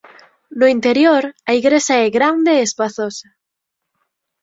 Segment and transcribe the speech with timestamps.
[0.59, 3.27] No interior a igrexa é grande e espazosa.